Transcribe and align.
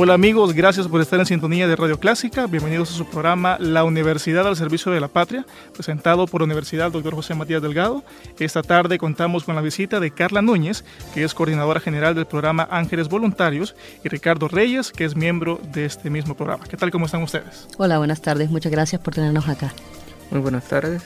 Hola 0.00 0.14
amigos, 0.14 0.52
gracias 0.54 0.86
por 0.86 1.00
estar 1.00 1.18
en 1.18 1.26
sintonía 1.26 1.66
de 1.66 1.74
Radio 1.74 1.98
Clásica. 1.98 2.46
Bienvenidos 2.46 2.92
a 2.92 2.94
su 2.94 3.04
programa 3.04 3.56
La 3.58 3.82
Universidad 3.82 4.46
al 4.46 4.54
Servicio 4.54 4.92
de 4.92 5.00
la 5.00 5.08
Patria, 5.08 5.44
presentado 5.74 6.28
por 6.28 6.40
la 6.40 6.44
Universidad 6.44 6.92
Dr. 6.92 7.16
José 7.16 7.34
Matías 7.34 7.60
Delgado. 7.60 8.04
Esta 8.38 8.62
tarde 8.62 8.96
contamos 8.96 9.42
con 9.42 9.56
la 9.56 9.60
visita 9.60 9.98
de 9.98 10.12
Carla 10.12 10.40
Núñez, 10.40 10.84
que 11.14 11.24
es 11.24 11.34
coordinadora 11.34 11.80
general 11.80 12.14
del 12.14 12.26
programa 12.26 12.68
Ángeles 12.70 13.08
Voluntarios, 13.08 13.74
y 14.04 14.08
Ricardo 14.08 14.46
Reyes, 14.46 14.92
que 14.92 15.04
es 15.04 15.16
miembro 15.16 15.60
de 15.72 15.86
este 15.86 16.10
mismo 16.10 16.36
programa. 16.36 16.64
¿Qué 16.68 16.76
tal? 16.76 16.92
¿Cómo 16.92 17.06
están 17.06 17.24
ustedes? 17.24 17.66
Hola, 17.76 17.98
buenas 17.98 18.22
tardes. 18.22 18.50
Muchas 18.50 18.70
gracias 18.70 19.02
por 19.02 19.16
tenernos 19.16 19.48
acá. 19.48 19.72
Muy 20.30 20.40
buenas 20.40 20.68
tardes. 20.68 21.02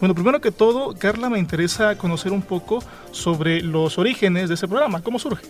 Bueno, 0.00 0.14
primero 0.14 0.38
que 0.38 0.52
todo, 0.52 0.94
Carla, 0.98 1.30
me 1.30 1.38
interesa 1.38 1.96
conocer 1.96 2.32
un 2.32 2.42
poco 2.42 2.80
sobre 3.10 3.62
los 3.62 3.96
orígenes 3.96 4.50
de 4.50 4.56
ese 4.56 4.68
programa. 4.68 5.00
¿Cómo 5.00 5.18
surge? 5.18 5.46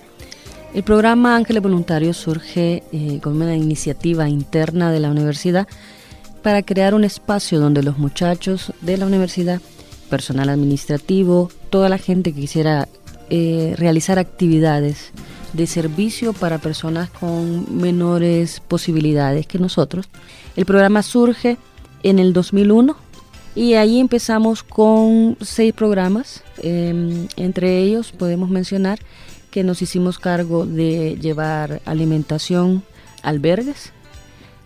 El 0.75 0.85
programa 0.85 1.37
Ángeles 1.37 1.63
Voluntarios 1.63 2.17
surge 2.17 2.83
eh, 2.93 3.21
como 3.23 3.45
una 3.45 3.57
iniciativa 3.57 4.29
interna 4.31 4.91
de 4.91 5.01
la 5.01 5.11
universidad 5.11 5.69
para 6.43 6.63
crear 6.63 6.95
un 6.95 7.05
espacio 7.05 7.61
donde 7.61 7.83
los 7.83 7.99
muchachos 7.99 8.73
de 8.81 8.97
la 8.97 9.05
universidad, 9.05 9.61
personal 10.09 10.49
administrativo, 10.49 11.51
toda 11.69 11.91
la 11.91 11.99
gente 11.99 12.33
que 12.33 12.41
quisiera 12.41 12.89
eh, 13.29 13.75
realizar 13.77 14.19
actividades 14.19 15.13
de 15.53 15.67
servicio 15.67 16.33
para 16.33 16.57
personas 16.57 17.11
con 17.11 17.79
menores 17.79 18.61
posibilidades 18.67 19.47
que 19.47 19.59
nosotros. 19.59 20.09
El 20.57 20.65
programa 20.65 21.03
surge 21.03 21.59
en 22.03 22.19
el 22.19 22.33
2001 22.33 22.97
y 23.55 23.75
ahí 23.75 24.01
empezamos 24.01 24.63
con 24.63 25.37
seis 25.43 25.75
programas. 25.75 26.43
Em, 26.63 27.29
entre 27.37 27.79
ellos 27.83 28.13
podemos 28.13 28.49
mencionar 28.49 28.99
que 29.53 29.63
nos 29.63 29.83
hicimos 29.83 30.19
cargo 30.19 30.67
de 30.67 31.17
llevar 31.21 31.83
alimentación, 31.85 32.83
albergues, 33.23 33.93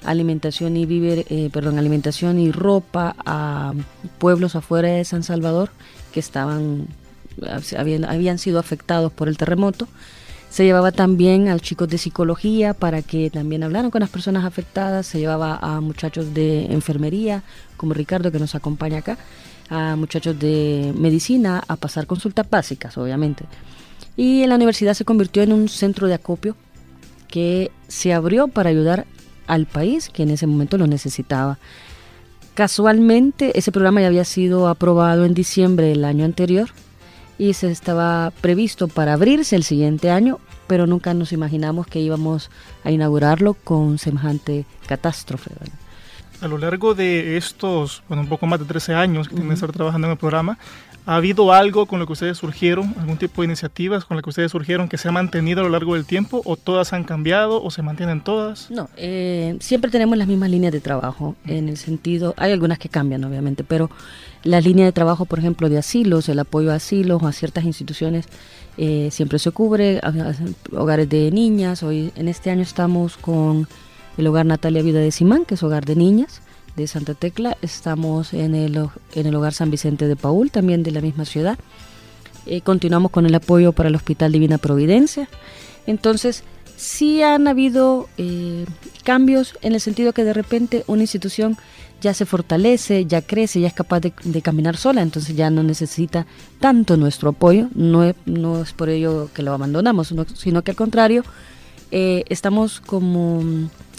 alimentación 0.04 0.76
y 0.76 0.86
víver, 0.86 1.26
eh, 1.28 1.50
perdón, 1.52 1.78
alimentación 1.78 2.38
y 2.38 2.52
ropa 2.52 3.16
a 3.26 3.74
pueblos 4.18 4.54
afuera 4.54 4.88
de 4.88 5.04
San 5.04 5.24
Salvador 5.24 5.70
que 6.12 6.20
estaban 6.20 6.86
habían, 7.76 8.04
habían 8.04 8.38
sido 8.38 8.60
afectados 8.60 9.12
por 9.12 9.28
el 9.28 9.36
terremoto. 9.36 9.88
Se 10.50 10.64
llevaba 10.64 10.92
también 10.92 11.48
a 11.48 11.58
chicos 11.58 11.88
de 11.88 11.98
psicología 11.98 12.72
para 12.72 13.02
que 13.02 13.28
también 13.28 13.64
hablaran 13.64 13.90
con 13.90 14.00
las 14.00 14.08
personas 14.08 14.44
afectadas. 14.44 15.06
Se 15.06 15.18
llevaba 15.18 15.58
a 15.60 15.80
muchachos 15.80 16.32
de 16.32 16.66
enfermería, 16.66 17.42
como 17.76 17.92
Ricardo 17.92 18.30
que 18.30 18.38
nos 18.38 18.54
acompaña 18.54 18.98
acá, 18.98 19.18
a 19.68 19.96
muchachos 19.96 20.38
de 20.38 20.94
medicina 20.96 21.62
a 21.66 21.76
pasar 21.76 22.06
consultas 22.06 22.48
básicas, 22.48 22.96
obviamente. 22.96 23.44
Y 24.16 24.42
en 24.42 24.48
la 24.48 24.56
universidad 24.56 24.94
se 24.94 25.04
convirtió 25.04 25.42
en 25.42 25.52
un 25.52 25.68
centro 25.68 26.06
de 26.06 26.14
acopio 26.14 26.56
que 27.28 27.70
se 27.88 28.14
abrió 28.14 28.48
para 28.48 28.70
ayudar 28.70 29.06
al 29.46 29.66
país 29.66 30.08
que 30.08 30.22
en 30.22 30.30
ese 30.30 30.46
momento 30.46 30.78
lo 30.78 30.86
necesitaba. 30.86 31.58
Casualmente 32.54 33.58
ese 33.58 33.72
programa 33.72 34.00
ya 34.00 34.06
había 34.06 34.24
sido 34.24 34.68
aprobado 34.68 35.24
en 35.26 35.34
diciembre 35.34 35.88
del 35.88 36.04
año 36.04 36.24
anterior 36.24 36.70
y 37.38 37.52
se 37.52 37.70
estaba 37.70 38.32
previsto 38.40 38.88
para 38.88 39.12
abrirse 39.12 39.56
el 39.56 39.62
siguiente 39.62 40.10
año, 40.10 40.38
pero 40.66 40.86
nunca 40.86 41.12
nos 41.12 41.32
imaginamos 41.32 41.86
que 41.86 42.00
íbamos 42.00 42.50
a 42.82 42.90
inaugurarlo 42.90 43.54
con 43.54 43.98
semejante 43.98 44.64
catástrofe. 44.86 45.50
A 46.40 46.48
lo 46.48 46.58
largo 46.58 46.94
de 46.94 47.36
estos, 47.36 48.02
bueno, 48.08 48.22
un 48.22 48.28
poco 48.28 48.46
más 48.46 48.58
de 48.58 48.66
13 48.66 48.94
años 48.94 49.28
que 49.28 49.34
tienen 49.34 49.50
que 49.50 49.54
estar 49.54 49.72
trabajando 49.72 50.06
en 50.06 50.12
el 50.12 50.18
programa, 50.18 50.58
¿Ha 51.08 51.14
habido 51.14 51.52
algo 51.52 51.86
con 51.86 52.00
lo 52.00 52.06
que 52.06 52.14
ustedes 52.14 52.36
surgieron, 52.36 52.92
algún 52.98 53.16
tipo 53.16 53.40
de 53.40 53.46
iniciativas 53.46 54.04
con 54.04 54.16
lo 54.16 54.24
que 54.24 54.30
ustedes 54.30 54.50
surgieron 54.50 54.88
que 54.88 54.98
se 54.98 55.06
ha 55.06 55.12
mantenido 55.12 55.60
a 55.60 55.62
lo 55.62 55.70
largo 55.70 55.94
del 55.94 56.04
tiempo 56.04 56.42
o 56.44 56.56
todas 56.56 56.92
han 56.92 57.04
cambiado 57.04 57.62
o 57.62 57.70
se 57.70 57.80
mantienen 57.80 58.20
todas? 58.20 58.72
No, 58.72 58.90
eh, 58.96 59.56
siempre 59.60 59.88
tenemos 59.92 60.18
las 60.18 60.26
mismas 60.26 60.50
líneas 60.50 60.72
de 60.72 60.80
trabajo 60.80 61.36
en 61.46 61.68
el 61.68 61.76
sentido, 61.76 62.34
hay 62.36 62.50
algunas 62.50 62.80
que 62.80 62.88
cambian 62.88 63.22
obviamente, 63.22 63.62
pero 63.62 63.88
la 64.42 64.60
línea 64.60 64.84
de 64.84 64.90
trabajo, 64.90 65.26
por 65.26 65.38
ejemplo, 65.38 65.68
de 65.68 65.78
asilos, 65.78 66.28
el 66.28 66.40
apoyo 66.40 66.72
a 66.72 66.74
asilos 66.74 67.22
o 67.22 67.28
a 67.28 67.32
ciertas 67.32 67.64
instituciones 67.64 68.26
eh, 68.76 69.08
siempre 69.12 69.38
se 69.38 69.52
cubre, 69.52 70.00
hogares 70.72 71.08
de 71.08 71.30
niñas, 71.30 71.84
hoy 71.84 72.12
en 72.16 72.26
este 72.26 72.50
año 72.50 72.62
estamos 72.62 73.16
con 73.16 73.68
el 74.18 74.26
hogar 74.26 74.44
Natalia 74.44 74.82
Vida 74.82 74.98
de 74.98 75.12
Simán, 75.12 75.44
que 75.44 75.54
es 75.54 75.62
hogar 75.62 75.84
de 75.84 75.94
niñas 75.94 76.42
de 76.76 76.86
Santa 76.86 77.14
Tecla, 77.14 77.56
estamos 77.62 78.32
en 78.34 78.54
el, 78.54 78.88
en 79.14 79.26
el 79.26 79.34
Hogar 79.34 79.54
San 79.54 79.70
Vicente 79.70 80.06
de 80.06 80.16
Paul, 80.16 80.50
también 80.50 80.82
de 80.82 80.90
la 80.90 81.00
misma 81.00 81.24
ciudad. 81.24 81.58
Eh, 82.46 82.60
continuamos 82.60 83.10
con 83.10 83.26
el 83.26 83.34
apoyo 83.34 83.72
para 83.72 83.88
el 83.88 83.94
Hospital 83.94 84.32
Divina 84.32 84.58
Providencia. 84.58 85.28
Entonces, 85.86 86.44
sí 86.76 87.22
han 87.22 87.48
habido 87.48 88.08
eh, 88.18 88.66
cambios 89.04 89.56
en 89.62 89.74
el 89.74 89.80
sentido 89.80 90.12
que 90.12 90.24
de 90.24 90.32
repente 90.32 90.84
una 90.86 91.02
institución 91.02 91.56
ya 92.00 92.12
se 92.12 92.26
fortalece, 92.26 93.06
ya 93.06 93.22
crece, 93.22 93.60
ya 93.60 93.68
es 93.68 93.74
capaz 93.74 94.00
de, 94.00 94.42
caminar 94.42 94.76
sola, 94.76 95.00
entonces 95.00 95.34
ya 95.34 95.48
no 95.48 95.62
necesita 95.62 96.26
tanto 96.60 96.96
nuestro 96.96 97.30
apoyo, 97.30 97.68
no 97.74 98.04
es, 98.04 98.14
no 98.26 98.62
es 98.62 98.72
por 98.74 98.90
ello 98.90 99.30
que 99.34 99.42
lo 99.42 99.54
abandonamos, 99.54 100.14
sino 100.34 100.62
que 100.62 100.72
al 100.72 100.76
contrario, 100.76 101.24
eh, 101.90 102.24
estamos 102.28 102.80
como, 102.80 103.42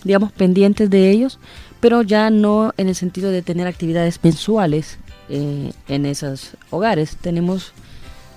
digamos, 0.08 0.32
pendientes 0.32 0.90
de 0.90 1.12
ellos 1.12 1.40
pero 1.80 2.02
ya 2.02 2.30
no 2.30 2.74
en 2.78 2.88
el 2.88 2.96
sentido 2.96 3.30
de 3.32 3.42
tener 3.42 3.68
actividades 3.68 4.20
mensuales 4.24 4.98
eh, 5.30 5.72
en 5.88 6.06
esos 6.06 6.52
hogares. 6.70 7.18
Tenemos 7.18 7.74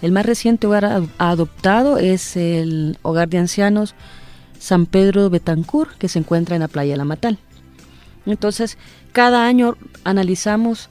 el 0.03 0.12
más 0.12 0.26
reciente 0.26 0.67
hogar 0.67 1.02
adoptado 1.19 1.99
es 1.99 2.37
el 2.37 2.99
hogar 3.02 3.28
de 3.28 3.38
ancianos 3.38 3.94
San 4.58 4.87
Pedro 4.87 5.31
Betancur, 5.31 5.88
que 5.99 6.08
se 6.08 6.19
encuentra 6.19 6.56
en 6.56 6.61
la 6.61 6.69
playa 6.69 6.96
La 6.96 7.05
Matal. 7.05 7.38
Entonces, 8.26 8.76
cada 9.12 9.46
año 9.46 9.76
analizamos 10.05 10.90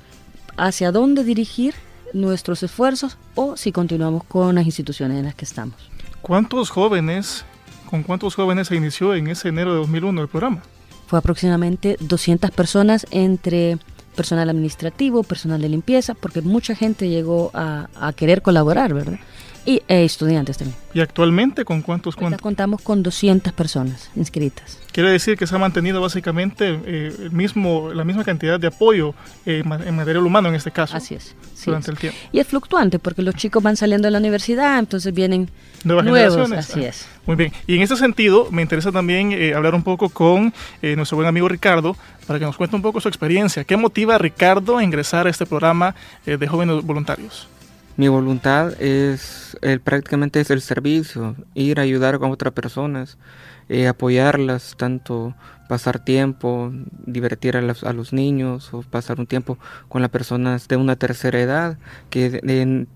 hacia 0.58 0.92
dónde 0.92 1.24
dirigir 1.24 1.76
nuestros 2.14 2.64
esfuerzos 2.64 3.18
o 3.36 3.56
si 3.56 3.72
continuamos 3.72 4.24
con 4.24 4.56
las 4.56 4.66
instituciones 4.66 5.20
en 5.20 5.26
las 5.26 5.36
que 5.36 5.46
estamos. 5.46 5.76
¿Cuántos 6.22 6.72
jóvenes, 6.72 7.46
con 7.90 8.04
cuántos 8.04 8.36
jóvenes 8.36 8.68
se 8.68 8.76
inició 8.76 9.16
en 9.16 9.28
ese 9.28 9.50
enero 9.50 9.72
de 9.72 9.80
2001 9.80 10.22
el 10.22 10.28
programa? 10.28 10.62
fue 11.10 11.18
aproximadamente 11.18 11.98
200 12.02 12.52
personas 12.52 13.08
entre 13.10 13.80
personal 14.16 14.48
administrativo, 14.48 15.24
personal 15.24 15.60
de 15.60 15.68
limpieza, 15.68 16.14
porque 16.14 16.42
mucha 16.42 16.76
gente 16.76 17.10
llegó 17.10 17.50
a, 17.56 18.14
querer 18.16 18.44
colaborar, 18.44 18.94
¿verdad? 18.94 19.18
Y 19.66 19.82
e 19.88 20.04
estudiantes 20.04 20.58
también. 20.58 20.78
¿Y 20.94 21.02
actualmente 21.02 21.66
con 21.66 21.82
cuántos 21.82 22.16
cuentan? 22.16 22.40
Contamos 22.40 22.82
con 22.82 23.04
200 23.04 23.54
personas 23.54 24.10
inscritas. 24.16 24.80
Quiere 24.92 25.12
decir 25.12 25.38
que 25.38 25.46
se 25.46 25.56
ha 25.56 25.60
mantenido 25.60 26.02
básicamente 26.02 26.80
eh, 26.86 27.16
el 27.20 27.32
mismo, 27.32 27.94
la 27.94 28.04
misma 28.04 28.24
cantidad 28.24 28.60
de 28.60 28.68
apoyo 28.68 29.14
eh, 29.46 29.64
en 29.64 29.96
material 29.96 30.26
humano 30.26 30.50
en 30.50 30.56
este 30.56 30.72
caso. 30.72 30.98
Así 30.98 31.16
es. 31.16 31.36
durante 31.66 31.92
el 31.92 31.98
tiempo. 31.98 32.18
Y 32.32 32.40
es 32.40 32.48
fluctuante 32.48 32.98
porque 32.98 33.22
los 33.22 33.36
chicos 33.36 33.62
van 33.62 33.78
saliendo 33.78 34.08
de 34.08 34.12
la 34.12 34.18
universidad, 34.18 34.80
entonces 34.80 35.14
vienen 35.14 35.50
nuevas 35.84 36.06
nuevos, 36.06 36.34
generaciones. 36.34 36.70
Así 36.70 36.84
es. 36.84 37.08
Muy 37.26 37.36
bien. 37.36 37.54
Y 37.68 37.76
en 37.76 37.84
este 37.84 37.96
sentido 37.96 38.48
me 38.52 38.62
interesa 38.62 38.92
también 38.92 39.32
eh, 39.32 39.54
hablar 39.54 39.76
un 39.76 39.84
poco 39.84 40.10
con 40.10 40.54
nuestro 40.82 41.18
buen 41.18 41.28
amigo 41.28 41.48
Ricardo 41.48 41.96
para 42.26 42.40
que 42.40 42.46
nos 42.46 42.58
cuente 42.58 42.76
un 42.76 42.82
poco 42.82 43.00
su 43.00 43.08
experiencia. 43.08 43.64
¿Qué 43.64 43.78
motiva 43.78 44.16
a 44.16 44.18
Ricardo 44.18 44.78
a 44.78 44.84
ingresar 44.84 45.28
a 45.28 45.30
este 45.30 45.46
programa 45.46 45.96
de 46.26 46.48
jóvenes 46.48 46.84
voluntarios? 46.84 47.48
Mi 48.00 48.08
voluntad 48.08 48.82
es 48.82 49.58
el, 49.62 49.82
prácticamente 49.82 50.40
es 50.40 50.50
el 50.52 50.62
servicio, 50.62 51.36
ir 51.54 51.82
a 51.82 51.84
ayudar 51.84 52.16
a 52.16 52.28
otras 52.30 52.54
personas, 52.54 53.18
eh, 53.68 53.90
apoyarlas, 53.90 54.76
tanto 54.78 55.36
pasar 55.68 56.00
tiempo, 56.00 56.72
divertir 57.06 57.58
a, 57.58 57.62
los 57.62 58.14
niños 58.14 58.74
o 58.74 58.84
pasar 58.84 59.20
un 59.20 59.28
tiempo 59.28 59.58
con 59.90 60.02
las 60.02 60.12
personas 60.12 60.70
de 60.70 60.78
una 60.78 60.96
tercera 60.96 61.42
edad 61.42 61.78
que 62.10 62.40
en, 62.42 62.88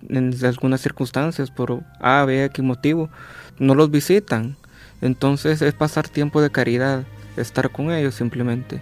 algunas 0.42 0.80
circunstancias, 0.80 1.52
por 1.52 1.84
A, 2.00 2.24
B, 2.24 2.46
X 2.46 2.64
motivo, 2.64 3.10
no 3.60 3.76
los 3.76 3.92
visitan. 3.92 4.56
Entonces 5.02 5.62
es 5.62 5.74
pasar 5.74 6.08
tiempo 6.08 6.42
de 6.42 6.50
caridad, 6.50 7.04
estar 7.36 7.70
con 7.72 7.92
ellos 7.92 8.16
simplemente. 8.16 8.80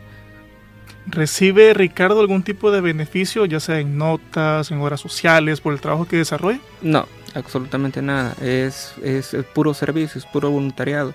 ¿Recibe 1.08 1.74
Ricardo 1.74 2.20
algún 2.20 2.44
tipo 2.44 2.72
de 2.72 2.80
beneficio, 2.80 3.46
ya 3.46 3.60
sea 3.60 3.80
en 3.80 3.98
notas, 3.98 4.72
en 4.72 4.80
horas 4.80 5.02
sociales, 5.02 5.60
por 5.60 5.74
el 5.74 5.82
trabajo 5.82 6.06
que 6.06 6.18
desarrolla? 6.18 6.60
No, 6.82 7.08
absolutamente 7.34 8.02
nada. 8.02 8.36
Es, 8.42 8.94
es, 9.04 9.36
puro 9.54 9.74
servicio, 9.74 10.20
es 10.20 10.26
puro 10.26 10.52
voluntariado. 10.52 11.14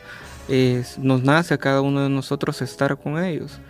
Es, 0.49 0.99
nos 0.99 1.23
nace 1.23 1.55
a 1.55 1.59
cada 1.59 1.81
uno 1.81 2.03
de 2.03 2.09
nosotros 2.09 2.61
estar 2.63 2.97
con 2.97 3.23
ellos. 3.23 3.61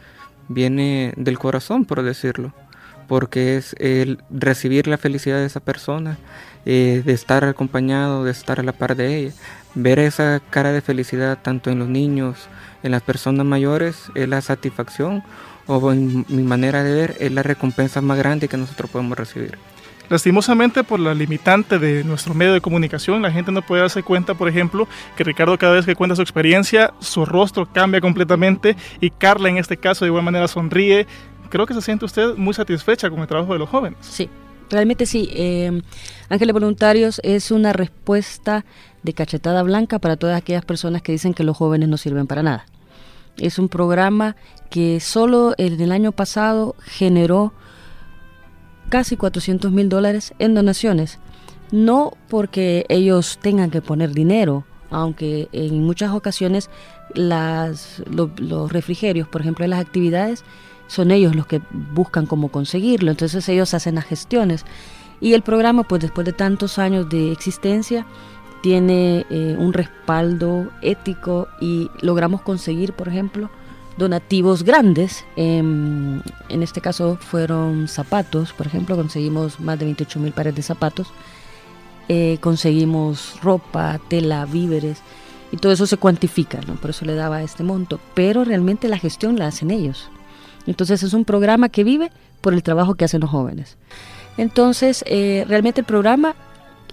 Viene 0.49 1.13
del 1.17 1.39
corazón, 1.39 1.85
por 1.85 2.03
decirlo. 2.03 2.55
Porque 3.09 3.57
es 3.57 3.77
el 3.79 4.19
recibir 4.31 4.89
la 4.89 4.99
felicidad 4.99 5.37
de 5.37 5.47
esa 5.47 5.61
persona, 5.61 6.19
eh, 6.67 7.03
de 7.05 7.13
estar 7.13 7.45
acompañado, 7.45 8.25
de 8.25 8.33
estar 8.33 8.61
a 8.61 8.63
la 8.63 8.73
par 8.73 8.97
de 8.97 9.17
ella. 9.17 9.33
Ver 9.75 9.99
esa 9.99 10.43
cara 10.51 10.73
de 10.73 10.81
felicidad 10.81 11.39
tanto 11.41 11.71
en 11.71 11.79
los 11.79 11.89
niños, 11.89 12.49
en 12.83 12.91
las 12.91 13.03
personas 13.03 13.47
mayores, 13.47 14.11
es 14.15 14.29
la 14.29 14.41
satisfacción 14.41 15.23
o 15.67 15.93
en 15.93 16.25
mi 16.29 16.43
manera 16.43 16.83
de 16.83 16.93
ver, 16.95 17.17
es 17.21 17.33
la 17.33 17.43
recompensa 17.43 18.01
más 18.01 18.19
grande 18.19 18.49
que 18.49 18.57
nosotros 18.57 18.91
podemos 18.91 19.19
recibir. 19.19 19.59
Lastimosamente 20.09 20.85
por 20.85 21.01
la 21.01 21.15
limitante 21.15 21.81
de 21.81 22.05
nuestro 22.05 22.33
medio 22.33 22.53
de 22.53 22.61
comunicación, 22.61 23.23
la 23.23 23.33
gente 23.33 23.51
no 23.51 23.63
puede 23.63 23.83
darse 23.83 24.05
cuenta, 24.05 24.35
por 24.35 24.49
ejemplo, 24.49 24.87
que 25.17 25.25
Ricardo 25.25 25.59
cada 25.59 25.75
vez 25.75 25.85
que 25.85 25.97
cuenta 25.97 26.15
su 26.15 26.23
experiencia, 26.23 26.95
su 27.01 27.25
rostro 27.25 27.67
cambia 27.67 28.01
completamente 28.01 28.77
y 29.01 29.11
Carla 29.11 29.49
en 29.49 29.59
este 29.59 29.77
caso 29.77 30.05
de 30.05 30.11
igual 30.11 30.23
manera 30.23 30.47
sonríe. 30.47 31.09
Creo 31.49 31.67
que 31.67 31.75
se 31.75 31.83
siente 31.83 32.05
usted 32.05 32.37
muy 32.37 32.55
satisfecha 32.55 33.11
con 33.11 33.21
el 33.21 33.27
trabajo 33.27 33.53
de 33.53 33.59
los 33.59 33.69
jóvenes. 33.69 33.99
Sí, 34.01 34.31
realmente 34.71 35.07
sí. 35.07 35.31
Eh, 35.33 35.83
Ángeles 36.29 36.53
Voluntarios 36.53 37.21
es 37.23 37.51
una 37.51 37.73
respuesta 37.73 38.65
de 39.03 39.13
cachetada 39.13 39.63
blanca 39.63 39.99
para 39.99 40.17
todas 40.17 40.37
aquellas 40.37 40.65
personas 40.65 41.03
que 41.03 41.13
dicen 41.13 41.35
que 41.35 41.45
los 41.45 41.57
jóvenes 41.57 41.89
no 41.89 41.97
sirven 41.97 42.27
para 42.27 42.43
nada. 42.43 42.67
Es 43.39 43.59
un 43.59 43.69
programa 43.69 44.37
que 44.71 45.01
solo 45.01 45.55
en 45.59 45.81
el 45.81 45.93
año 45.93 46.13
pasado 46.13 46.75
generó 46.81 47.53
casi 48.89 49.17
400 49.17 49.71
mil 49.73 49.89
dólares 49.89 50.35
en 50.39 50.55
donaciones. 50.55 51.19
No 51.71 52.17
porque 52.29 52.87
ellos 52.89 53.39
tengan 53.41 53.71
que 53.71 53.83
poner 53.83 54.13
dinero, 54.13 54.65
aunque 54.91 55.49
en 55.53 55.83
muchas 55.83 56.13
ocasiones 56.13 56.71
las, 57.15 58.03
los 58.07 58.73
refrigerios, 58.73 59.29
por 59.29 59.41
ejemplo, 59.41 59.65
de 59.65 59.69
las 59.69 59.81
actividades, 59.81 60.45
son 60.87 61.11
ellos 61.11 61.35
los 61.35 61.47
que 61.47 61.61
buscan 61.71 62.27
cómo 62.27 62.49
conseguirlo. 62.49 63.11
Entonces 63.11 63.49
ellos 63.49 63.75
hacen 63.75 63.97
las 63.97 64.05
gestiones. 64.05 64.65
Y 65.21 65.33
el 65.33 65.43
programa, 65.43 65.83
pues 65.85 66.03
después 66.03 66.25
de 66.25 66.33
tantos 66.33 66.79
años 66.79 67.09
de 67.09 67.33
existencia, 67.33 68.07
tiene 68.63 69.25
eh, 69.31 69.57
un 69.59 69.73
respaldo 69.73 70.69
ético 70.83 71.49
y 71.61 71.91
logramos 72.01 72.43
conseguir, 72.43 72.93
por 72.93 73.09
ejemplo, 73.09 73.51
donativos 73.97 74.63
grandes. 74.63 75.25
en 75.37 76.23
este 76.49 76.81
caso 76.81 77.17
fueron 77.21 77.89
zapatos, 77.89 78.53
por 78.53 78.67
ejemplo, 78.67 78.97
conseguimos 78.97 79.59
más 79.61 79.79
de 79.79 79.87
28 79.87 80.21
mil 80.21 80.33
pares 80.33 80.55
de 80.55 80.63
zapatos. 80.63 81.09
Eh, 82.09 82.39
conseguimos 82.41 83.37
ropa, 83.43 83.99
tela, 84.09 84.45
víveres 84.47 85.03
y 85.51 85.57
todo 85.57 85.73
eso 85.73 85.87
se 85.87 85.97
cuantifica, 85.97 86.61
¿no? 86.67 86.75
por 86.75 86.91
eso 86.91 87.05
le 87.05 87.15
daba 87.15 87.43
este 87.43 87.65
monto. 87.65 87.99
Pero 88.15 88.45
realmente 88.45 88.89
la 88.89 88.99
gestión 88.99 89.37
la 89.39 89.49
hacen 89.49 89.71
ellos. 89.71 90.09
Entonces 90.67 91.03
es 91.03 91.13
un 91.13 91.25
programa 91.25 91.69
que 91.69 91.85
vive 91.85 92.11
por 92.41 92.55
el 92.55 92.63
trabajo 92.63 92.95
que 92.95 93.05
hacen 93.05 93.21
los 93.21 93.31
jóvenes. 93.31 93.77
Entonces, 94.37 95.05
eh, 95.07 95.45
realmente 95.49 95.81
el 95.81 95.87
programa 95.87 96.35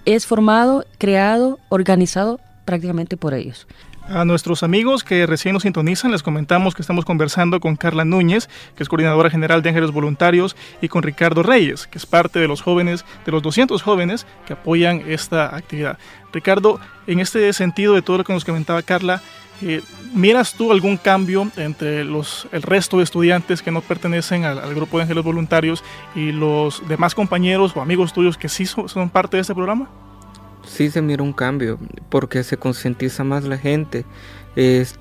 es 0.04 0.26
formado, 0.26 0.84
creado, 0.98 1.58
organizado 1.68 2.40
prácticamente 2.64 3.16
por 3.16 3.34
ellos. 3.34 3.66
A 4.08 4.26
nuestros 4.26 4.62
amigos 4.62 5.02
que 5.02 5.24
recién 5.24 5.54
nos 5.54 5.62
sintonizan, 5.62 6.10
les 6.10 6.22
comentamos 6.22 6.74
que 6.74 6.82
estamos 6.82 7.06
conversando 7.06 7.58
con 7.58 7.76
Carla 7.76 8.04
Núñez, 8.04 8.50
que 8.76 8.82
es 8.82 8.88
coordinadora 8.90 9.30
general 9.30 9.62
de 9.62 9.70
Ángeles 9.70 9.92
Voluntarios, 9.92 10.56
y 10.82 10.88
con 10.88 11.02
Ricardo 11.02 11.42
Reyes, 11.42 11.86
que 11.86 11.96
es 11.96 12.04
parte 12.04 12.38
de 12.38 12.46
los 12.46 12.60
jóvenes, 12.60 13.06
de 13.24 13.32
los 13.32 13.42
200 13.42 13.80
jóvenes 13.80 14.26
que 14.44 14.52
apoyan 14.52 15.02
esta 15.06 15.56
actividad. 15.56 15.98
Ricardo, 16.34 16.80
en 17.06 17.20
este 17.20 17.50
sentido 17.54 17.94
de 17.94 18.02
todo 18.02 18.18
lo 18.18 18.24
que 18.24 18.34
nos 18.34 18.44
comentaba 18.44 18.82
Carla, 18.82 19.22
eh, 19.62 19.80
¿miras 20.12 20.52
tú 20.52 20.70
algún 20.70 20.98
cambio 20.98 21.50
entre 21.56 22.04
los, 22.04 22.46
el 22.52 22.60
resto 22.60 22.98
de 22.98 23.04
estudiantes 23.04 23.62
que 23.62 23.70
no 23.70 23.80
pertenecen 23.80 24.44
al, 24.44 24.74
grupo 24.74 24.98
de 24.98 25.04
Ángeles 25.04 25.24
Voluntarios 25.24 25.82
y 26.14 26.30
los 26.30 26.86
demás 26.88 27.14
compañeros 27.14 27.74
o 27.74 27.80
amigos 27.80 28.12
tuyos 28.12 28.36
que 28.36 28.50
sí 28.50 28.66
son 28.66 29.08
parte 29.08 29.38
de 29.38 29.40
este 29.40 29.54
programa? 29.54 29.88
Sí 30.66 30.90
se 30.90 31.02
mira 31.02 31.22
un 31.22 31.32
cambio 31.32 31.78
porque 32.08 32.42
se 32.42 32.56
concientiza 32.56 33.24
más 33.24 33.44
la 33.44 33.58
gente, 33.58 34.04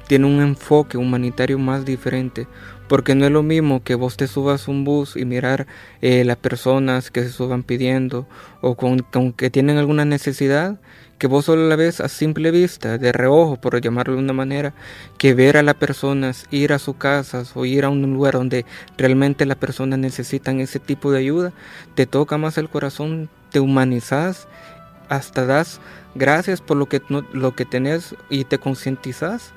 tiene 0.08 0.26
un 0.26 0.42
enfoque 0.42 0.98
humanitario 0.98 1.60
más 1.60 1.86
diferente. 1.86 2.48
Porque 2.88 3.16
no 3.16 3.26
es 3.26 3.32
lo 3.32 3.44
mismo 3.44 3.82
que 3.82 3.96
vos 3.96 4.18
te 4.18 4.28
subas 4.28 4.68
un 4.68 4.84
bus 4.84 5.16
y 5.16 5.26
mirar 5.26 5.68
eh, 6.02 6.26
las 6.26 6.36
personas 6.38 7.12
que 7.12 7.24
se 7.24 7.30
suban 7.30 7.64
pidiendo 7.64 8.28
o 8.62 8.76
con, 8.76 9.02
que 9.34 9.50
tienen 9.50 9.78
alguna 9.78 10.06
necesidad, 10.06 10.80
que 11.18 11.28
vos 11.28 11.46
solo 11.46 11.68
la 11.70 11.78
ves 11.78 12.02
a 12.02 12.10
simple 12.10 12.52
vista, 12.52 12.98
de 12.98 13.14
reojo, 13.14 13.56
por 13.60 13.80
llamarlo 13.80 14.16
de 14.16 14.20
una 14.20 14.34
manera, 14.34 14.74
que 15.18 15.34
ver 15.34 15.56
a 15.56 15.64
las 15.64 15.76
personas, 15.76 16.46
ir 16.52 16.74
a 16.74 16.78
sus 16.78 16.98
casas 16.98 17.54
o 17.56 17.66
ir 17.66 17.86
a 17.86 17.90
un 17.90 18.02
lugar 18.14 18.34
donde 18.34 18.66
realmente 18.98 19.46
las 19.46 19.58
personas 19.58 19.98
necesitan 20.00 20.60
ese 20.60 20.80
tipo 20.80 21.12
de 21.12 21.20
ayuda, 21.20 21.54
te 21.96 22.06
toca 22.06 22.38
más 22.38 22.58
el 22.58 22.70
corazón, 22.70 23.30
te 23.50 23.62
humanizas 23.62 24.48
hasta 25.10 25.46
das 25.46 25.80
gracias 26.16 26.62
por 26.62 26.78
lo 26.78 26.88
que, 26.88 27.02
lo 27.32 27.56
que 27.56 27.66
tenés 27.66 28.16
y 28.30 28.46
te 28.46 28.60
concientizas. 28.60 29.54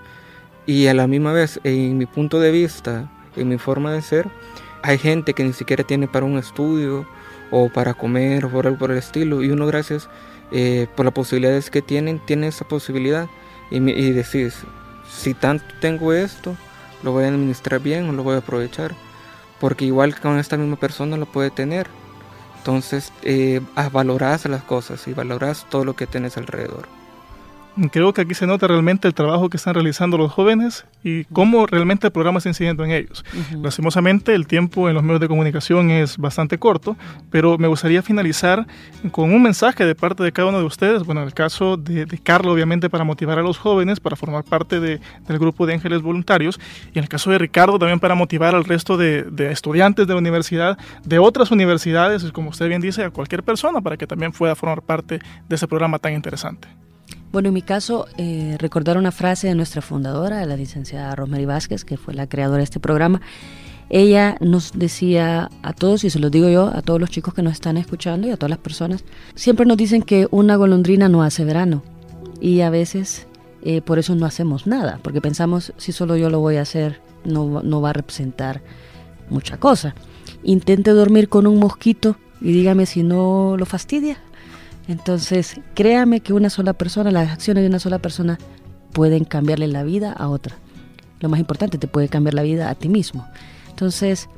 Y 0.67 0.89
a 0.89 0.95
la 0.95 1.07
misma 1.07 1.33
vez, 1.33 1.61
en 1.65 1.99
mi 1.99 2.07
punto 2.07 2.41
de 2.41 2.51
vista, 2.51 3.11
en 3.37 3.49
mi 3.49 3.59
forma 3.59 3.93
de 3.93 4.03
ser, 4.03 4.27
hay 4.83 4.99
gente 4.99 5.33
que 5.33 5.45
ni 5.45 5.53
siquiera 5.53 5.85
tiene 5.85 6.09
para 6.09 6.27
un 6.27 6.39
estudio 6.39 7.07
o 7.51 7.69
para 7.69 7.95
comer 7.95 8.45
o 8.45 8.51
por, 8.51 8.77
por 8.77 8.91
el 8.91 8.99
estilo. 8.99 9.43
Y 9.43 9.51
uno, 9.51 9.67
gracias 9.67 10.09
eh, 10.51 10.87
por 10.97 11.05
las 11.05 11.15
posibilidades 11.15 11.71
que 11.71 11.83
tienen, 11.83 12.21
tiene 12.25 12.49
esa 12.49 12.67
posibilidad. 12.67 13.29
Y, 13.71 13.77
y 13.77 14.13
decís, 14.13 14.59
si 15.09 15.35
tanto 15.35 15.65
tengo 15.81 16.13
esto, 16.13 16.57
lo 17.03 17.13
voy 17.13 17.25
a 17.25 17.29
administrar 17.29 17.81
bien 17.81 18.09
o 18.09 18.13
lo 18.13 18.23
voy 18.23 18.35
a 18.35 18.39
aprovechar. 18.39 18.95
Porque 19.61 19.85
igual 19.85 20.19
con 20.19 20.39
esta 20.39 20.57
misma 20.57 20.77
persona 20.77 21.17
lo 21.17 21.27
puede 21.27 21.51
tener. 21.51 21.87
Entonces, 22.67 23.13
eh, 23.23 23.61
valorás 23.93 24.45
las 24.47 24.65
cosas 24.65 25.07
y 25.07 25.15
valorás 25.15 25.67
todo 25.71 25.85
lo 25.85 25.95
que 25.95 26.09
tienes 26.09 26.37
alrededor. 26.37 26.89
Creo 27.93 28.15
que 28.15 28.23
aquí 28.23 28.33
se 28.33 28.47
nota 28.47 28.67
realmente 28.67 29.07
el 29.07 29.13
trabajo 29.13 29.51
que 29.51 29.59
están 29.59 29.75
realizando 29.75 30.17
los 30.17 30.33
jóvenes 30.33 30.87
y 31.05 31.25
cómo 31.25 31.67
realmente 31.67 32.07
el 32.07 32.13
programa 32.13 32.39
está 32.39 32.49
incidiendo 32.49 32.83
en 32.85 32.91
ellos. 32.91 33.23
Lastimosamente, 33.61 34.35
el 34.35 34.47
tiempo 34.47 34.89
en 34.89 34.95
los 34.95 35.03
medios 35.03 35.21
de 35.21 35.29
comunicación 35.29 35.91
es 35.91 36.17
bastante 36.17 36.57
corto, 36.57 36.97
pero 37.31 37.59
me 37.59 37.69
gustaría 37.69 38.03
finalizar 38.03 38.67
con 39.11 39.31
un 39.31 39.43
mensaje 39.43 39.85
de 39.85 39.95
parte 39.95 40.23
de 40.23 40.33
cada 40.33 40.49
uno 40.49 40.59
de 40.59 40.65
ustedes. 40.65 41.03
Bueno, 41.05 41.21
en 41.21 41.27
el 41.27 41.35
caso 41.35 41.77
de, 41.77 42.07
de 42.07 42.19
Carlos, 42.19 42.55
obviamente, 42.55 42.89
para 42.89 43.05
motivar 43.05 43.39
a 43.39 43.43
los 43.43 43.59
jóvenes, 43.59 44.01
para 44.01 44.17
formar 44.17 44.43
parte 44.45 44.81
de, 44.81 44.99
del 45.29 45.39
grupo 45.39 45.67
de 45.67 45.75
ángeles 45.75 46.01
voluntarios, 46.01 46.59
y 46.95 46.99
en 46.99 47.05
el 47.05 47.11
caso 47.11 47.31
de 47.31 47.37
Ricardo, 47.37 47.79
también 47.79 48.01
para 48.01 48.15
motivar 48.15 48.55
al 48.55 48.65
resto 48.65 48.97
de, 48.97 49.25
de 49.25 49.53
estudiantes 49.53 50.07
de 50.07 50.15
la 50.15 50.19
universidad, 50.19 50.79
de 51.05 51.19
otras 51.19 51.51
universidades, 51.51 52.25
como 52.33 52.51
usted 52.51 52.69
bien 52.69 52.81
dice, 52.81 53.05
a 53.05 53.11
cualquier 53.11 53.43
persona, 53.43 53.83
para 53.83 53.99
que 53.99 54.07
también 54.07 54.33
pueda 54.33 54.55
formar 54.55 54.81
parte 54.81 55.19
de 55.47 55.57
ese 55.57 55.69
programa 55.69 55.99
tan 55.99 56.15
interesante. 56.15 56.69
Bueno, 57.33 57.49
en 57.49 57.55
mi 57.55 57.63
caso, 57.63 58.07
eh, 58.17 58.57
recordar 58.59 58.97
una 58.97 59.13
frase 59.13 59.49
de 59.49 59.55
nuestra 59.55 59.83
fundadora, 59.83 60.45
la 60.47 60.57
licenciada 60.57 61.15
Rosemary 61.15 61.45
Vázquez, 61.45 61.85
que 61.85 61.97
fue 61.97 62.15
la 62.15 62.27
creadora 62.27 62.59
de 62.59 62.65
este 62.65 62.81
programa. 62.81 63.21
ella 63.89 64.37
nos 64.41 64.73
decía 64.73 65.51
a 65.63 65.73
todos, 65.73 66.03
y 66.05 66.11
se 66.11 66.19
lo 66.19 66.31
digo 66.31 66.49
yo, 66.49 66.67
a 66.75 66.83
todos 66.83 66.99
los 66.99 67.11
chicos 67.11 67.35
que 67.35 67.43
nos 67.43 67.53
están 67.53 67.77
escuchando 67.77 68.27
y 68.27 68.31
a 68.31 68.37
todas 68.37 68.51
las 68.51 68.59
personas, 68.59 69.05
siempre 69.35 69.67
nos 69.67 69.77
dicen 69.77 70.03
que 70.03 70.27
una 70.31 70.57
golondrina 70.57 71.09
no 71.09 71.23
hace 71.23 71.45
verano. 71.45 71.83
Y 72.41 72.63
a 72.63 72.71
veces 72.71 73.27
eh, 73.63 73.83
por 73.83 73.99
eso 73.99 74.15
no 74.15 74.27
hacemos 74.27 74.67
nada, 74.67 75.01
porque 75.03 75.21
pensamos, 75.21 75.73
si 75.77 75.93
solo 75.93 76.17
yo 76.17 76.31
lo 76.31 76.41
voy 76.41 76.57
a 76.57 76.63
hacer, 76.63 77.01
no, 77.25 77.63
no 77.63 77.81
va 77.81 77.91
a 77.91 77.93
representar 77.93 78.63
mucha 79.29 79.59
cosa. 79.59 79.95
Intente 80.43 80.91
dormir 80.93 81.29
con 81.29 81.47
un 81.47 81.59
mosquito 81.59 82.17
y 82.41 82.53
dígame 82.53 82.87
si 82.87 83.03
no 83.03 83.57
lo 83.59 83.67
fastidia. 83.67 84.19
Entonces, 84.89 85.61
créame 85.75 86.21
que 86.21 86.33
una 86.33 86.51
sola 86.51 86.73
persona, 86.73 87.11
las 87.11 87.31
acciones 87.31 87.63
de 87.63 87.69
una 87.69 87.79
sola 87.79 87.99
persona 87.99 88.39
pueden 88.93 89.25
cambiarle 89.25 89.67
la 89.67 89.83
vida 89.83 90.13
a 90.13 90.29
otra. 90.29 90.57
Lo 91.21 91.29
más 91.29 91.41
importante, 91.41 91.79
te 91.79 91.89
puede 91.89 92.09
cambiar 92.09 92.35
la 92.35 92.43
vida 92.43 92.71
a 92.71 92.75
ti 92.75 92.89
mismo. 92.89 93.27
Entonces, 93.71 94.29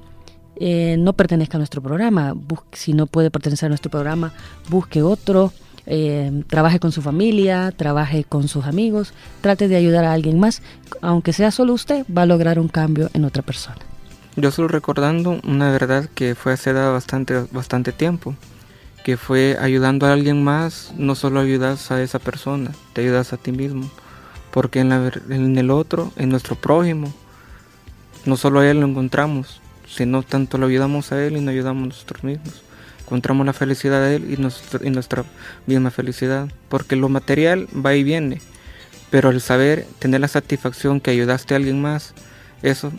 eh, 0.57 0.97
no 0.99 1.13
pertenezca 1.13 1.57
a 1.57 1.61
nuestro 1.61 1.83
programa. 1.83 2.35
si 2.73 2.93
no 2.93 3.07
puede 3.07 3.31
pertenecer 3.31 3.67
a 3.67 3.71
nuestro 3.71 3.91
programa, 3.91 4.33
busque 4.69 5.03
otro. 5.03 5.53
Eh, 5.91 6.45
trabaje 6.49 6.81
con 6.81 6.93
su 6.93 7.01
familia, 7.01 7.73
trabaje 7.73 8.23
con 8.25 8.47
sus 8.47 8.67
amigos, 8.67 9.15
trate 9.41 9.69
de 9.69 9.77
ayudar 9.77 10.05
a 10.05 10.13
alguien 10.13 10.39
más, 10.39 10.61
aunque 11.01 11.33
sea 11.33 11.51
solo 11.51 11.73
usted, 11.73 12.05
va 12.15 12.23
a 12.23 12.27
lograr 12.27 12.59
un 12.59 12.69
cambio 12.69 13.09
en 13.15 13.25
otra 13.25 13.43
persona. 13.43 13.79
Yo 14.37 14.51
solo 14.51 14.69
recordando 14.69 15.41
una 15.45 15.71
verdad 15.71 16.11
que 16.15 16.35
fue 16.35 16.53
hace 16.53 16.75
bastante, 16.75 17.43
bastante 17.53 17.93
tiempo, 17.93 18.35
que 19.09 19.17
fue 19.17 19.57
ayudando 19.59 20.07
a 20.07 20.13
alguien 20.13 20.45
más, 20.45 20.93
no 20.99 21.15
solo 21.15 21.41
ayudas 21.41 21.91
a 21.91 22.03
esa 22.03 22.19
persona, 22.19 22.73
te 22.93 23.01
ayudas 23.01 23.33
a 23.33 23.39
ti 23.39 23.53
mismo, 23.53 23.91
porque 24.51 24.81
en, 24.81 24.93
en 24.93 25.57
el 25.57 25.71
otro, 25.71 26.13
en 26.17 26.29
nuestro 26.29 26.57
prójimo, 26.57 27.11
no 28.27 28.37
solo 28.37 28.61
a 28.61 28.69
él 28.69 28.81
lo 28.81 28.87
encontramos, 28.87 29.63
sino 29.89 30.23
tanto 30.23 30.59
lo 30.59 30.67
ayudamos 30.67 31.11
a 31.11 31.25
él 31.25 31.39
y 31.39 31.41
nos 31.41 31.53
ayudamos 31.53 31.89
nosotros 31.89 32.23
mismos. 32.23 32.63
Encontramos 33.01 33.47
la 33.47 33.55
felicidad 33.55 34.03
de 34.03 34.17
él 34.17 34.27
y, 34.29 34.87
y 34.87 34.91
nuestra 34.91 35.25
misma 35.67 35.91
felicidad, 35.91 36.47
porque 36.69 36.95
lo 36.95 37.09
material 37.09 37.67
va 37.75 37.95
y 37.95 38.05
viene, 38.05 38.43
pero 39.09 39.31
el 39.31 39.41
saber, 39.41 39.87
tener 40.01 40.21
la 40.21 40.29
satisfacción 40.29 41.01
que 41.01 41.13
ayudaste 41.13 41.55
a 41.55 41.57
alguien 41.57 41.81
más, 41.81 42.13
eso 42.61 42.93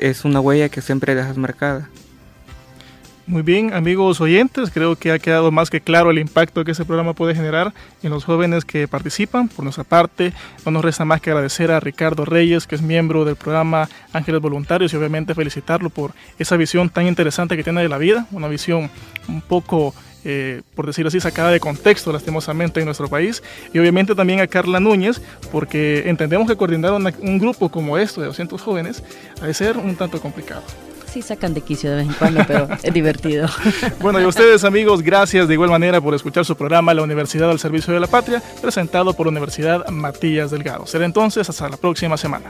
es 0.00 0.24
una 0.24 0.40
huella 0.40 0.70
que 0.70 0.82
siempre 0.82 1.14
dejas 1.14 1.36
marcada. 1.36 1.88
Muy 3.24 3.42
bien, 3.42 3.72
amigos 3.72 4.20
oyentes, 4.20 4.70
creo 4.72 4.96
que 4.96 5.12
ha 5.12 5.18
quedado 5.20 5.52
más 5.52 5.70
que 5.70 5.80
claro 5.80 6.10
el 6.10 6.18
impacto 6.18 6.64
que 6.64 6.72
ese 6.72 6.84
programa 6.84 7.12
puede 7.12 7.36
generar 7.36 7.72
en 8.02 8.10
los 8.10 8.24
jóvenes 8.24 8.64
que 8.64 8.88
participan. 8.88 9.48
Por 9.48 9.62
nuestra 9.62 9.84
parte, 9.84 10.32
no 10.64 10.72
nos 10.72 10.84
resta 10.84 11.04
más 11.04 11.20
que 11.20 11.30
agradecer 11.30 11.70
a 11.70 11.78
Ricardo 11.78 12.24
Reyes, 12.24 12.66
que 12.66 12.74
es 12.74 12.82
miembro 12.82 13.24
del 13.24 13.36
programa 13.36 13.88
Ángeles 14.12 14.40
Voluntarios, 14.40 14.92
y 14.92 14.96
obviamente 14.96 15.36
felicitarlo 15.36 15.88
por 15.88 16.12
esa 16.36 16.56
visión 16.56 16.90
tan 16.90 17.06
interesante 17.06 17.56
que 17.56 17.62
tiene 17.62 17.82
de 17.82 17.88
la 17.88 17.98
vida, 17.98 18.26
una 18.32 18.48
visión 18.48 18.90
un 19.28 19.40
poco 19.40 19.94
eh, 20.24 20.62
por 20.74 20.86
decirlo 20.86 21.08
así, 21.08 21.20
sacada 21.20 21.50
de 21.50 21.60
contexto 21.60 22.12
lastimosamente 22.12 22.80
en 22.80 22.86
nuestro 22.86 23.08
país. 23.08 23.40
Y 23.72 23.78
obviamente 23.78 24.16
también 24.16 24.40
a 24.40 24.48
Carla 24.48 24.80
Núñez, 24.80 25.22
porque 25.52 26.08
entendemos 26.08 26.48
que 26.48 26.56
coordinar 26.56 26.92
un 26.92 27.38
grupo 27.38 27.68
como 27.68 27.98
esto 27.98 28.20
de 28.20 28.26
200 28.26 28.60
jóvenes 28.60 29.04
ha 29.40 29.46
de 29.46 29.54
ser 29.54 29.76
un 29.76 29.94
tanto 29.94 30.20
complicado. 30.20 30.62
Sí, 31.12 31.20
sacan 31.20 31.52
de 31.52 31.60
quicio 31.60 31.90
de 31.90 31.96
vez 31.96 32.06
en 32.06 32.14
cuando, 32.14 32.42
pero 32.46 32.68
es 32.82 32.94
divertido. 32.94 33.46
Bueno, 34.00 34.18
y 34.18 34.24
a 34.24 34.28
ustedes 34.28 34.64
amigos, 34.64 35.02
gracias 35.02 35.46
de 35.46 35.54
igual 35.54 35.68
manera 35.68 36.00
por 36.00 36.14
escuchar 36.14 36.44
su 36.44 36.56
programa 36.56 36.94
La 36.94 37.02
Universidad 37.02 37.50
al 37.50 37.58
Servicio 37.58 37.92
de 37.92 38.00
la 38.00 38.06
Patria, 38.06 38.42
presentado 38.60 39.12
por 39.12 39.26
la 39.26 39.30
Universidad 39.30 39.86
Matías 39.88 40.50
Delgado. 40.50 40.86
Será 40.86 41.04
entonces 41.04 41.48
hasta 41.48 41.68
la 41.68 41.76
próxima 41.76 42.16
semana. 42.16 42.46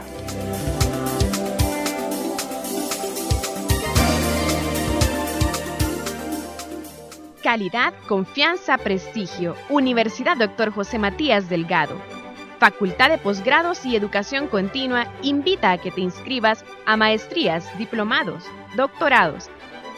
Calidad, 7.43 7.93
confianza, 8.07 8.77
prestigio. 8.77 9.55
Universidad 9.69 10.37
Dr. 10.37 10.71
José 10.71 10.97
Matías 10.97 11.49
Delgado. 11.49 12.22
Facultad 12.63 13.09
de 13.09 13.17
Posgrados 13.17 13.85
y 13.85 13.97
Educación 13.97 14.47
Continua 14.47 15.11
invita 15.21 15.71
a 15.71 15.77
que 15.77 15.91
te 15.91 15.99
inscribas 15.99 16.63
a 16.85 16.95
maestrías, 16.95 17.67
diplomados, 17.77 18.45
doctorados. 18.77 19.49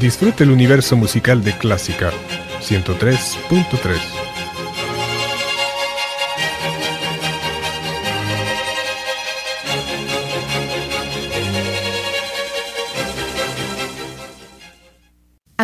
Disfrute 0.00 0.44
el 0.44 0.50
universo 0.50 0.96
musical 0.96 1.42
de 1.42 1.56
Clásica 1.56 2.10
103.3. 2.60 4.23